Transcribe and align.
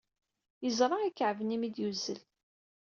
Yeẓra 0.63 0.97
ikɛeb-nni 1.07 1.57
mi 1.57 1.69
d-yuzzel. 1.69 2.21